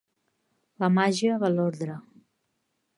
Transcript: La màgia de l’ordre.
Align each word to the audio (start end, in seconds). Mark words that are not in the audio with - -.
La 0.85 0.89
màgia 0.95 1.37
de 1.45 1.53
l’ordre. 1.59 2.01